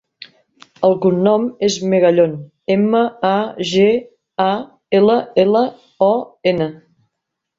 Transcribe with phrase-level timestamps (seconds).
[0.87, 2.31] El cognom és Magallon:
[2.77, 3.03] ema,
[3.33, 3.35] a,
[3.73, 3.85] ge,
[4.45, 4.49] a,
[5.01, 5.65] ela, ela,
[6.09, 6.13] o,
[6.53, 6.69] ena.